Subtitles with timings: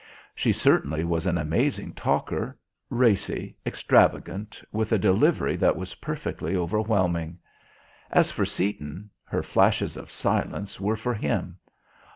[0.33, 2.57] She certainly was an amazing talker
[2.89, 7.37] racy, extravagant, with a delivery that was perfectly overwhelming.
[8.09, 11.59] As for Seaton her flashes of silence were for him.